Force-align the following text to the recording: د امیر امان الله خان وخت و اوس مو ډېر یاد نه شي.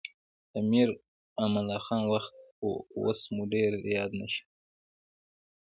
د 0.51 0.51
امیر 0.61 0.89
امان 1.43 1.65
الله 1.67 1.79
خان 1.85 2.03
وخت 2.13 2.33
و 2.65 2.69
اوس 2.97 3.21
مو 3.35 3.43
ډېر 3.53 3.71
یاد 3.95 4.11
نه 4.19 4.27
شي. 4.33 4.43